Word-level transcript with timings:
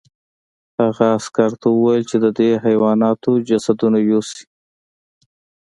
هغه 0.79 1.05
عسکر 1.17 1.51
ته 1.61 1.67
وویل 1.71 2.03
چې 2.09 2.17
د 2.23 2.25
دې 2.37 2.49
حیواناتو 2.65 3.31
جسدونه 3.47 3.97
یوسي 4.09 4.43